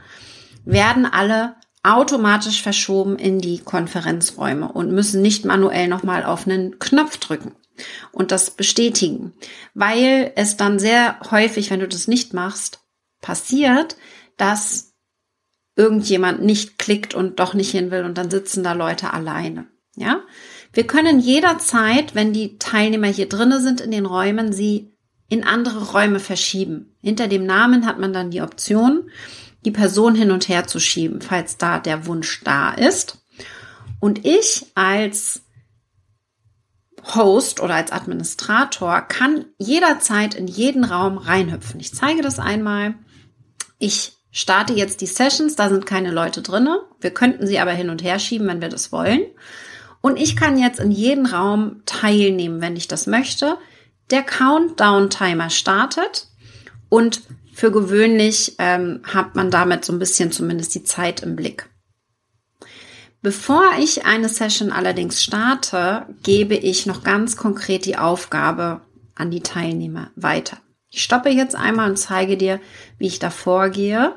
werden 0.65 1.05
alle 1.07 1.57
automatisch 1.83 2.63
verschoben 2.63 3.17
in 3.17 3.41
die 3.41 3.59
Konferenzräume 3.59 4.73
und 4.73 4.91
müssen 4.91 5.21
nicht 5.21 5.45
manuell 5.45 5.87
nochmal 5.87 6.25
auf 6.25 6.47
einen 6.47 6.79
Knopf 6.79 7.19
drücken 7.19 7.53
und 8.11 8.33
das 8.33 8.51
bestätigen, 8.53 9.35
weil 9.75 10.33
es 10.37 10.57
dann 10.57 10.79
sehr 10.79 11.19
häufig, 11.31 11.71
wenn 11.71 11.81
du 11.81 11.89
das 11.89 12.09
nicht 12.09 12.33
machst, 12.33 12.81
passiert, 13.25 13.97
dass 14.37 14.93
irgendjemand 15.77 16.43
nicht 16.43 16.79
klickt 16.79 17.15
und 17.15 17.41
doch 17.41 17.55
nicht 17.55 17.71
hin 17.71 17.91
will 17.91 18.05
und 18.05 18.19
dann 18.19 18.31
sitzen 18.31 18.63
da 18.63 18.75
Leute 18.75 19.13
alleine. 19.13 19.67
Ja? 19.97 20.21
Wir 20.73 20.87
können 20.87 21.21
jederzeit, 21.21 22.15
wenn 22.15 22.33
die 22.33 22.59
Teilnehmer 22.59 23.09
hier 23.09 23.29
drinnen 23.29 23.63
sind 23.63 23.81
in 23.81 23.91
den 23.91 24.07
Räumen, 24.07 24.53
sie 24.53 24.93
in 25.29 25.43
andere 25.43 25.93
Räume 25.93 26.21
verschieben. 26.21 26.95
Hinter 27.01 27.27
dem 27.27 27.47
Namen 27.47 27.87
hat 27.87 27.99
man 27.99 28.13
dann 28.13 28.31
die 28.31 28.43
Option, 28.43 29.11
die 29.65 29.71
Person 29.71 30.15
hin 30.15 30.31
und 30.31 30.49
her 30.49 30.67
zu 30.67 30.79
schieben, 30.79 31.23
falls 31.23 31.57
da 31.57 31.79
der 31.79 32.07
Wunsch 32.07 32.43
da 32.45 32.73
ist. 32.73 33.25
Und 34.01 34.27
ich 34.27 34.67
als 34.75 35.41
Host 37.15 37.61
oder 37.61 37.75
als 37.75 37.91
Administrator 37.91 39.01
kann 39.03 39.47
jederzeit 39.59 40.35
in 40.35 40.47
jeden 40.47 40.85
Raum 40.85 41.19
reinhüpfen. 41.19 41.81
Ich 41.81 41.95
zeige 41.95 42.23
das 42.23 42.39
einmal. 42.39 42.95
Ich 43.85 44.17
starte 44.31 44.73
jetzt 44.73 45.03
die 45.03 45.07
Sessions, 45.07 45.57
da 45.57 45.69
sind 45.69 45.85
keine 45.85 46.11
Leute 46.11 46.41
drinne. 46.41 46.81
Wir 47.03 47.11
könnten 47.11 47.47
sie 47.47 47.59
aber 47.59 47.73
hin 47.73 47.91
und 47.91 48.03
her 48.03 48.19
schieben, 48.19 48.47
wenn 48.47 48.63
wir 48.63 48.71
das 48.71 48.93
wollen. 48.93 49.21
Und 50.01 50.19
ich 50.19 50.37
kann 50.37 50.57
jetzt 50.57 50.81
in 50.81 50.91
jeden 50.91 51.27
Raum 51.27 51.83
teilnehmen, 51.85 52.63
wenn 52.63 52.77
ich 52.77 52.89
das 52.89 53.07
möchte. 53.07 53.59
Der 54.11 54.23
Countdown-Timer 54.23 55.51
startet 55.51 56.29
und 56.89 57.21
für 57.53 57.71
gewöhnlich 57.71 58.55
ähm, 58.59 59.03
hat 59.05 59.35
man 59.35 59.51
damit 59.51 59.85
so 59.85 59.93
ein 59.93 59.99
bisschen 59.99 60.33
zumindest 60.33 60.75
die 60.75 60.85
Zeit 60.85 61.21
im 61.21 61.37
Blick. 61.37 61.69
Bevor 63.21 63.65
ich 63.79 64.07
eine 64.07 64.31
Session 64.31 64.73
allerdings 64.73 65.23
starte, 65.23 66.07
gebe 66.23 66.55
ich 66.55 66.87
noch 66.87 67.03
ganz 67.03 67.37
konkret 67.37 67.85
die 67.85 67.99
Aufgabe 67.99 68.81
an 69.15 69.31
die 69.31 69.43
Teilnehmer 69.43 70.11
weiter. 70.17 70.57
Ich 70.95 71.03
stoppe 71.03 71.29
jetzt 71.29 71.57
einmal 71.57 71.91
und 71.91 71.97
zeige 71.97 72.37
dir, 72.37 72.61
wie 72.99 73.09
ich 73.09 73.19
da 73.19 73.31
vorgehe. 73.31 74.15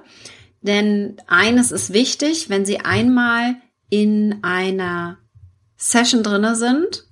Denn 0.61 1.17
eines 1.25 1.71
ist 1.71 1.91
wichtig, 1.91 2.51
wenn 2.51 2.67
Sie 2.67 2.81
einmal 2.81 3.55
in 3.89 4.43
einer 4.43 5.17
Session 5.75 6.21
drinne 6.21 6.55
sind, 6.55 7.05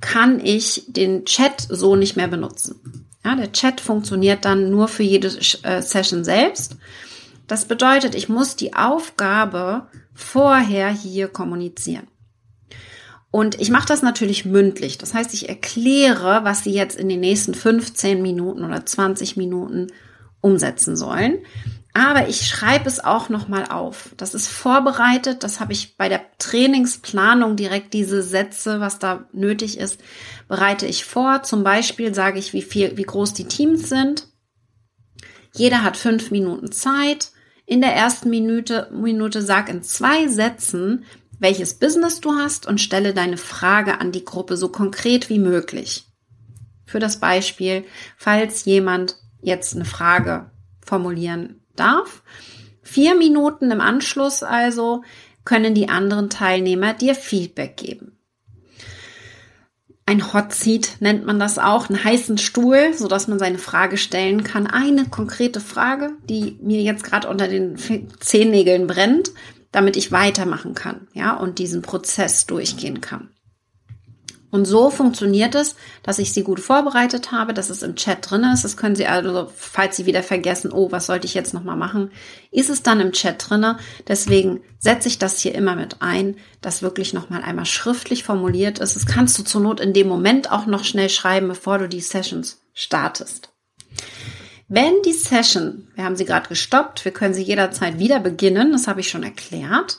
kann 0.00 0.38
ich 0.38 0.84
den 0.86 1.24
Chat 1.24 1.66
so 1.68 1.96
nicht 1.96 2.14
mehr 2.14 2.28
benutzen. 2.28 3.08
Ja, 3.24 3.34
der 3.34 3.50
Chat 3.50 3.80
funktioniert 3.80 4.44
dann 4.44 4.70
nur 4.70 4.86
für 4.86 5.02
jede 5.02 5.26
äh, 5.64 5.82
Session 5.82 6.22
selbst. 6.22 6.76
Das 7.48 7.64
bedeutet, 7.64 8.14
ich 8.14 8.28
muss 8.28 8.54
die 8.54 8.74
Aufgabe 8.74 9.88
vorher 10.14 10.90
hier 10.90 11.26
kommunizieren. 11.26 12.06
Und 13.30 13.60
ich 13.60 13.70
mache 13.70 13.86
das 13.86 14.02
natürlich 14.02 14.44
mündlich. 14.44 14.98
Das 14.98 15.14
heißt, 15.14 15.32
ich 15.34 15.48
erkläre, 15.48 16.40
was 16.42 16.64
Sie 16.64 16.72
jetzt 16.72 16.98
in 16.98 17.08
den 17.08 17.20
nächsten 17.20 17.54
15 17.54 18.22
Minuten 18.22 18.64
oder 18.64 18.84
20 18.84 19.36
Minuten 19.36 19.88
umsetzen 20.40 20.96
sollen. 20.96 21.38
Aber 21.92 22.28
ich 22.28 22.46
schreibe 22.46 22.88
es 22.88 23.02
auch 23.02 23.28
nochmal 23.28 23.66
auf. 23.66 24.10
Das 24.16 24.34
ist 24.34 24.48
vorbereitet. 24.48 25.42
Das 25.42 25.60
habe 25.60 25.72
ich 25.72 25.96
bei 25.96 26.08
der 26.08 26.22
Trainingsplanung 26.38 27.56
direkt 27.56 27.94
diese 27.94 28.22
Sätze, 28.22 28.80
was 28.80 28.98
da 28.98 29.28
nötig 29.32 29.78
ist, 29.78 30.00
bereite 30.48 30.86
ich 30.86 31.04
vor. 31.04 31.42
Zum 31.42 31.64
Beispiel 31.64 32.14
sage 32.14 32.38
ich, 32.38 32.52
wie 32.52 32.62
viel, 32.62 32.96
wie 32.96 33.02
groß 33.02 33.34
die 33.34 33.46
Teams 33.46 33.88
sind. 33.88 34.28
Jeder 35.52 35.82
hat 35.82 35.96
fünf 35.96 36.30
Minuten 36.30 36.70
Zeit 36.70 37.32
in 37.66 37.80
der 37.80 37.94
ersten 37.94 38.30
Minute, 38.30 38.88
Minute 38.92 39.42
sag 39.42 39.68
in 39.68 39.82
zwei 39.82 40.28
Sätzen, 40.28 41.04
welches 41.40 41.74
Business 41.74 42.20
du 42.20 42.34
hast 42.34 42.66
und 42.66 42.80
stelle 42.80 43.12
deine 43.12 43.36
Frage 43.36 44.00
an 44.00 44.12
die 44.12 44.24
Gruppe 44.24 44.56
so 44.56 44.68
konkret 44.68 45.28
wie 45.28 45.40
möglich. 45.40 46.06
Für 46.86 47.00
das 47.00 47.18
Beispiel, 47.18 47.84
falls 48.16 48.64
jemand 48.64 49.16
jetzt 49.42 49.74
eine 49.74 49.84
Frage 49.84 50.50
formulieren 50.84 51.60
darf. 51.74 52.22
Vier 52.82 53.16
Minuten 53.16 53.70
im 53.70 53.80
Anschluss 53.80 54.42
also 54.42 55.02
können 55.44 55.74
die 55.74 55.88
anderen 55.88 56.30
Teilnehmer 56.30 56.94
dir 56.94 57.14
Feedback 57.14 57.76
geben 57.76 58.20
ein 60.10 60.32
Hot 60.32 60.52
Seat 60.52 60.96
nennt 60.98 61.24
man 61.24 61.38
das 61.38 61.60
auch, 61.60 61.88
einen 61.88 62.02
heißen 62.02 62.36
Stuhl, 62.36 62.92
so 62.94 63.06
dass 63.06 63.28
man 63.28 63.38
seine 63.38 63.58
Frage 63.58 63.96
stellen 63.96 64.42
kann. 64.42 64.66
Eine 64.66 65.04
konkrete 65.04 65.60
Frage, 65.60 66.10
die 66.28 66.58
mir 66.60 66.82
jetzt 66.82 67.04
gerade 67.04 67.28
unter 67.28 67.46
den 67.46 67.76
Zehennägeln 68.18 68.88
brennt, 68.88 69.30
damit 69.72 69.96
ich 69.96 70.12
weitermachen 70.12 70.74
kann, 70.74 71.08
ja, 71.12 71.36
und 71.36 71.58
diesen 71.58 71.82
Prozess 71.82 72.46
durchgehen 72.46 73.00
kann. 73.00 73.30
Und 74.50 74.64
so 74.64 74.90
funktioniert 74.90 75.54
es, 75.54 75.76
dass 76.02 76.18
ich 76.18 76.32
sie 76.32 76.42
gut 76.42 76.58
vorbereitet 76.58 77.30
habe, 77.30 77.54
dass 77.54 77.70
es 77.70 77.82
im 77.82 77.94
Chat 77.94 78.28
drin 78.28 78.42
ist. 78.52 78.64
Das 78.64 78.76
können 78.76 78.96
Sie 78.96 79.06
also, 79.06 79.48
falls 79.54 79.96
Sie 79.96 80.06
wieder 80.06 80.24
vergessen, 80.24 80.72
oh, 80.72 80.90
was 80.90 81.06
sollte 81.06 81.26
ich 81.26 81.34
jetzt 81.34 81.54
nochmal 81.54 81.76
machen, 81.76 82.10
ist 82.50 82.68
es 82.68 82.82
dann 82.82 83.00
im 83.00 83.12
Chat 83.12 83.48
drin. 83.48 83.76
Deswegen 84.08 84.60
setze 84.78 85.06
ich 85.06 85.18
das 85.18 85.38
hier 85.38 85.54
immer 85.54 85.76
mit 85.76 85.96
ein, 86.00 86.36
dass 86.60 86.82
wirklich 86.82 87.12
nochmal 87.12 87.42
einmal 87.42 87.66
schriftlich 87.66 88.24
formuliert 88.24 88.80
ist. 88.80 88.96
Das 88.96 89.06
kannst 89.06 89.38
du 89.38 89.44
zur 89.44 89.60
Not 89.60 89.78
in 89.78 89.92
dem 89.92 90.08
Moment 90.08 90.50
auch 90.50 90.66
noch 90.66 90.82
schnell 90.82 91.10
schreiben, 91.10 91.46
bevor 91.46 91.78
du 91.78 91.88
die 91.88 92.00
Sessions 92.00 92.60
startest. 92.74 93.50
Wenn 94.70 95.02
die 95.04 95.12
Session, 95.12 95.88
wir 95.94 96.04
haben 96.04 96.16
sie 96.16 96.24
gerade 96.24 96.48
gestoppt, 96.48 97.04
wir 97.04 97.12
können 97.12 97.34
sie 97.34 97.42
jederzeit 97.42 97.98
wieder 97.98 98.20
beginnen, 98.20 98.72
das 98.72 98.86
habe 98.88 99.00
ich 99.00 99.10
schon 99.10 99.24
erklärt, 99.24 99.98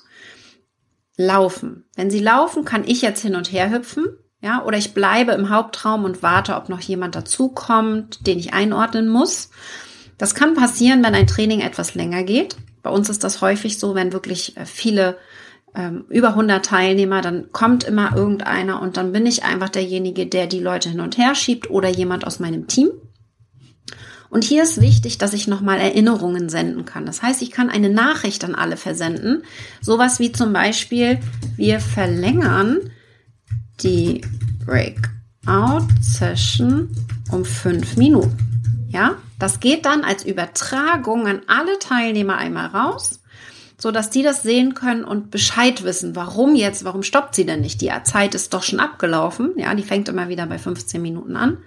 laufen. 1.18 1.86
Wenn 1.96 2.10
sie 2.10 2.20
laufen, 2.20 2.66
kann 2.66 2.88
ich 2.88 3.04
jetzt 3.04 3.22
hin 3.22 3.36
und 3.36 3.52
her 3.52 3.70
hüpfen 3.70 4.18
ja, 4.42 4.64
oder 4.64 4.78
ich 4.78 4.94
bleibe 4.94 5.34
im 5.34 5.50
Hauptraum 5.50 6.04
und 6.04 6.24
warte, 6.24 6.56
ob 6.56 6.68
noch 6.68 6.80
jemand 6.80 7.16
dazukommt, 7.16 8.26
den 8.26 8.40
ich 8.40 8.54
einordnen 8.54 9.08
muss. 9.08 9.52
Das 10.18 10.34
kann 10.34 10.56
passieren, 10.56 11.04
wenn 11.04 11.14
ein 11.14 11.28
Training 11.28 11.62
etwas 11.62 11.94
länger 11.94 12.24
geht. 12.24 12.58
Bei 12.82 12.90
uns 12.90 13.10
ist 13.10 13.24
das 13.24 13.42
häufig 13.42 13.78
so, 13.78 13.94
wenn 13.94 14.14
wirklich 14.14 14.58
äh, 14.58 14.66
viele 14.66 15.18
ähm, 15.76 16.06
über 16.10 16.30
100 16.30 16.66
Teilnehmer, 16.66 17.22
dann 17.22 17.52
kommt 17.52 17.84
immer 17.84 18.16
irgendeiner 18.16 18.82
und 18.82 18.98
dann 18.98 19.12
bin 19.12 19.28
ich 19.28 19.44
einfach 19.44 19.70
derjenige, 19.70 20.26
der 20.26 20.48
die 20.48 20.60
Leute 20.60 20.90
hin 20.90 21.02
und 21.02 21.18
her 21.20 21.36
schiebt 21.36 21.70
oder 21.70 21.90
jemand 21.90 22.26
aus 22.26 22.40
meinem 22.40 22.68
Team. 22.68 22.90
Und 24.32 24.44
hier 24.46 24.64
ist 24.64 24.80
wichtig, 24.80 25.18
dass 25.18 25.34
ich 25.34 25.50
nochmal 25.50 25.80
Erinnerungen 25.80 26.48
senden 26.48 26.86
kann. 26.86 27.06
Das 27.06 27.22
heißt, 27.22 27.42
ich 27.42 27.52
kann 27.52 27.70
eine 27.70 27.90
Nachricht 27.90 28.46
an 28.46 28.56
alle 28.56 28.78
versenden. 28.78 29.44
Sowas 29.82 30.20
wie 30.20 30.32
zum 30.32 30.54
Beispiel, 30.54 31.20
wir 31.58 31.82
verlängern 31.82 32.80
die 33.82 34.22
Breakout-Session 34.66 36.96
um 37.32 37.44
fünf 37.44 37.98
Minuten. 37.98 38.88
Ja, 38.90 39.18
das 39.38 39.60
geht 39.60 39.86
dann 39.86 40.06
als 40.06 40.24
Übertragung 40.24 41.28
an 41.28 41.42
alle 41.48 41.78
Teilnehmer 41.80 42.38
einmal 42.38 42.68
raus, 42.68 43.20
so 43.78 43.92
dass 43.92 44.12
die 44.12 44.24
das 44.24 44.44
sehen 44.44 44.76
können 44.76 45.04
und 45.04 45.30
Bescheid 45.30 45.84
wissen, 45.84 46.16
warum 46.16 46.56
jetzt, 46.56 46.86
warum 46.86 47.04
stoppt 47.04 47.36
sie 47.36 47.46
denn 47.46 47.60
nicht? 47.60 47.82
Die 47.82 47.92
Zeit 48.06 48.34
ist 48.34 48.54
doch 48.54 48.64
schon 48.64 48.80
abgelaufen. 48.80 49.52
Ja, 49.58 49.76
die 49.76 49.84
fängt 49.84 50.08
immer 50.08 50.30
wieder 50.30 50.46
bei 50.46 50.58
15 50.58 51.02
Minuten 51.02 51.36
an. 51.36 51.58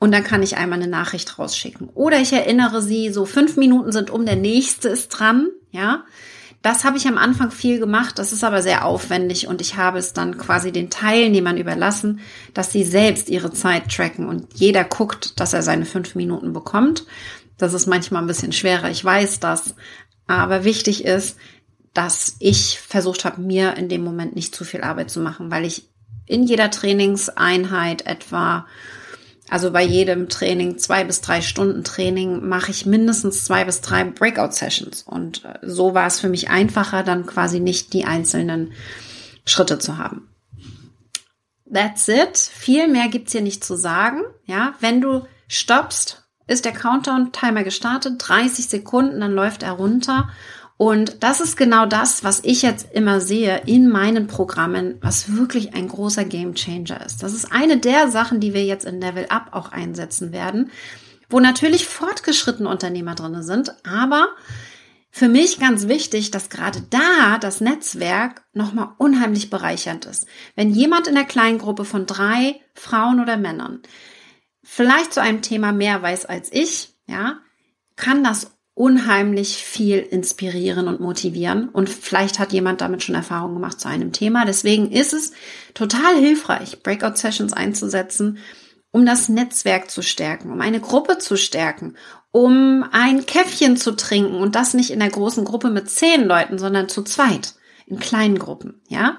Und 0.00 0.12
dann 0.12 0.24
kann 0.24 0.42
ich 0.42 0.56
einmal 0.56 0.80
eine 0.80 0.90
Nachricht 0.90 1.38
rausschicken. 1.38 1.88
Oder 1.90 2.20
ich 2.20 2.32
erinnere 2.32 2.82
sie, 2.82 3.12
so 3.12 3.26
fünf 3.26 3.56
Minuten 3.56 3.92
sind 3.92 4.10
um, 4.10 4.26
der 4.26 4.34
nächste 4.34 4.88
ist 4.88 5.08
dran. 5.10 5.50
Ja, 5.70 6.04
das 6.62 6.84
habe 6.84 6.98
ich 6.98 7.06
am 7.06 7.16
Anfang 7.16 7.50
viel 7.50 7.78
gemacht, 7.78 8.18
das 8.18 8.32
ist 8.32 8.44
aber 8.44 8.60
sehr 8.60 8.84
aufwendig 8.84 9.46
und 9.46 9.62
ich 9.62 9.76
habe 9.76 9.98
es 9.98 10.12
dann 10.12 10.36
quasi 10.36 10.72
den 10.72 10.90
Teilnehmern 10.90 11.56
überlassen, 11.56 12.20
dass 12.52 12.70
sie 12.70 12.84
selbst 12.84 13.30
ihre 13.30 13.50
Zeit 13.50 13.90
tracken 13.90 14.28
und 14.28 14.46
jeder 14.54 14.84
guckt, 14.84 15.40
dass 15.40 15.54
er 15.54 15.62
seine 15.62 15.86
fünf 15.86 16.14
Minuten 16.14 16.52
bekommt. 16.52 17.06
Das 17.56 17.72
ist 17.72 17.86
manchmal 17.86 18.22
ein 18.22 18.26
bisschen 18.26 18.52
schwerer, 18.52 18.90
ich 18.90 19.02
weiß 19.02 19.40
das, 19.40 19.74
aber 20.26 20.64
wichtig 20.64 21.04
ist, 21.04 21.38
dass 21.94 22.36
ich 22.40 22.78
versucht 22.78 23.24
habe, 23.24 23.40
mir 23.40 23.76
in 23.76 23.88
dem 23.88 24.04
Moment 24.04 24.36
nicht 24.36 24.54
zu 24.54 24.64
viel 24.64 24.82
Arbeit 24.82 25.10
zu 25.10 25.20
machen, 25.20 25.50
weil 25.50 25.64
ich 25.64 25.88
in 26.26 26.44
jeder 26.44 26.70
Trainingseinheit 26.70 28.06
etwa 28.06 28.66
also 29.50 29.72
bei 29.72 29.82
jedem 29.82 30.28
Training, 30.28 30.78
zwei 30.78 31.04
bis 31.04 31.20
drei 31.20 31.42
Stunden 31.42 31.82
Training, 31.84 32.48
mache 32.48 32.70
ich 32.70 32.86
mindestens 32.86 33.44
zwei 33.44 33.64
bis 33.64 33.80
drei 33.80 34.04
Breakout-Sessions. 34.04 35.02
Und 35.02 35.44
äh, 35.44 35.58
so 35.62 35.92
war 35.94 36.06
es 36.06 36.20
für 36.20 36.28
mich 36.28 36.50
einfacher, 36.50 37.02
dann 37.02 37.26
quasi 37.26 37.58
nicht 37.60 37.92
die 37.92 38.04
einzelnen 38.04 38.72
Schritte 39.44 39.78
zu 39.78 39.98
haben. 39.98 40.28
That's 41.72 42.08
it. 42.08 42.36
Viel 42.36 42.88
mehr 42.88 43.08
gibt's 43.08 43.32
hier 43.32 43.42
nicht 43.42 43.64
zu 43.64 43.76
sagen. 43.76 44.22
Ja, 44.44 44.74
wenn 44.80 45.00
du 45.00 45.26
stoppst, 45.48 46.24
ist 46.46 46.64
der 46.64 46.72
Countdown-Timer 46.72 47.64
gestartet, 47.64 48.14
30 48.18 48.68
Sekunden, 48.68 49.20
dann 49.20 49.32
läuft 49.32 49.62
er 49.62 49.72
runter 49.72 50.30
und 50.80 51.22
das 51.22 51.42
ist 51.42 51.58
genau 51.58 51.84
das, 51.84 52.24
was 52.24 52.40
ich 52.42 52.62
jetzt 52.62 52.90
immer 52.94 53.20
sehe 53.20 53.60
in 53.66 53.90
meinen 53.90 54.28
Programmen, 54.28 54.96
was 55.02 55.36
wirklich 55.36 55.74
ein 55.74 55.88
großer 55.88 56.24
Game 56.24 56.54
Changer 56.54 57.04
ist. 57.04 57.22
Das 57.22 57.34
ist 57.34 57.52
eine 57.52 57.76
der 57.76 58.10
Sachen, 58.10 58.40
die 58.40 58.54
wir 58.54 58.64
jetzt 58.64 58.86
in 58.86 58.98
Level 58.98 59.26
Up 59.28 59.48
auch 59.50 59.72
einsetzen 59.72 60.32
werden, 60.32 60.70
wo 61.28 61.38
natürlich 61.38 61.86
fortgeschrittene 61.86 62.66
Unternehmer 62.66 63.14
drin 63.14 63.42
sind, 63.42 63.74
aber 63.84 64.30
für 65.10 65.28
mich 65.28 65.60
ganz 65.60 65.86
wichtig, 65.86 66.30
dass 66.30 66.48
gerade 66.48 66.80
da 66.88 67.36
das 67.38 67.60
Netzwerk 67.60 68.42
nochmal 68.54 68.94
unheimlich 68.96 69.50
bereichernd 69.50 70.06
ist. 70.06 70.26
Wenn 70.56 70.70
jemand 70.70 71.08
in 71.08 71.14
der 71.14 71.24
kleinen 71.24 71.58
Gruppe 71.58 71.84
von 71.84 72.06
drei 72.06 72.58
Frauen 72.72 73.20
oder 73.20 73.36
Männern 73.36 73.82
vielleicht 74.62 75.12
zu 75.12 75.20
einem 75.20 75.42
Thema 75.42 75.72
mehr 75.72 76.00
weiß 76.00 76.24
als 76.24 76.50
ich, 76.50 76.94
ja, 77.06 77.38
kann 77.96 78.24
das 78.24 78.52
unheimlich 78.80 79.62
viel 79.62 79.98
inspirieren 79.98 80.88
und 80.88 81.00
motivieren. 81.00 81.68
Und 81.68 81.90
vielleicht 81.90 82.38
hat 82.38 82.54
jemand 82.54 82.80
damit 82.80 83.02
schon 83.02 83.14
Erfahrung 83.14 83.52
gemacht 83.52 83.78
zu 83.78 83.88
einem 83.88 84.10
Thema. 84.10 84.46
Deswegen 84.46 84.90
ist 84.90 85.12
es 85.12 85.32
total 85.74 86.16
hilfreich, 86.16 86.82
Breakout-Sessions 86.82 87.52
einzusetzen, 87.52 88.38
um 88.90 89.04
das 89.04 89.28
Netzwerk 89.28 89.90
zu 89.90 90.00
stärken, 90.00 90.50
um 90.50 90.62
eine 90.62 90.80
Gruppe 90.80 91.18
zu 91.18 91.36
stärken, 91.36 91.94
um 92.32 92.82
ein 92.90 93.26
Käffchen 93.26 93.76
zu 93.76 93.92
trinken 93.96 94.36
und 94.36 94.54
das 94.54 94.72
nicht 94.72 94.92
in 94.92 95.00
der 95.00 95.10
großen 95.10 95.44
Gruppe 95.44 95.68
mit 95.68 95.90
zehn 95.90 96.24
Leuten, 96.24 96.56
sondern 96.56 96.88
zu 96.88 97.02
zweit, 97.02 97.56
in 97.84 97.98
kleinen 97.98 98.38
Gruppen, 98.38 98.80
ja. 98.88 99.18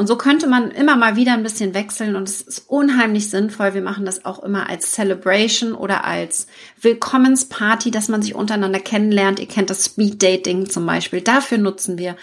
Und 0.00 0.06
so 0.06 0.16
könnte 0.16 0.46
man 0.46 0.70
immer 0.70 0.96
mal 0.96 1.16
wieder 1.16 1.34
ein 1.34 1.42
bisschen 1.42 1.74
wechseln 1.74 2.16
und 2.16 2.26
es 2.26 2.40
ist 2.40 2.70
unheimlich 2.70 3.28
sinnvoll. 3.28 3.74
Wir 3.74 3.82
machen 3.82 4.06
das 4.06 4.24
auch 4.24 4.42
immer 4.42 4.66
als 4.66 4.92
Celebration 4.92 5.74
oder 5.74 6.06
als 6.06 6.46
Willkommensparty, 6.80 7.90
dass 7.90 8.08
man 8.08 8.22
sich 8.22 8.34
untereinander 8.34 8.80
kennenlernt. 8.80 9.40
Ihr 9.40 9.46
kennt 9.46 9.68
das 9.68 9.84
Speed 9.84 10.22
Dating 10.22 10.70
zum 10.70 10.86
Beispiel. 10.86 11.20
Dafür 11.20 11.58
nutzen 11.58 11.98
wir 11.98 12.16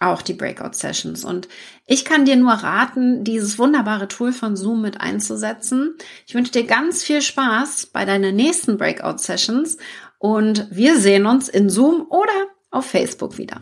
auch 0.00 0.22
die 0.22 0.32
Breakout 0.32 0.72
Sessions. 0.72 1.22
Und 1.22 1.48
ich 1.86 2.06
kann 2.06 2.24
dir 2.24 2.36
nur 2.36 2.52
raten, 2.52 3.24
dieses 3.24 3.58
wunderbare 3.58 4.08
Tool 4.08 4.32
von 4.32 4.56
Zoom 4.56 4.80
mit 4.80 5.02
einzusetzen. 5.02 5.94
Ich 6.26 6.34
wünsche 6.34 6.52
dir 6.52 6.64
ganz 6.64 7.02
viel 7.02 7.20
Spaß 7.20 7.88
bei 7.92 8.06
deinen 8.06 8.34
nächsten 8.34 8.78
Breakout 8.78 9.18
Sessions 9.18 9.76
und 10.18 10.66
wir 10.70 10.98
sehen 10.98 11.26
uns 11.26 11.50
in 11.50 11.68
Zoom 11.68 12.06
oder 12.08 12.46
auf 12.70 12.86
Facebook 12.86 13.36
wieder. 13.36 13.60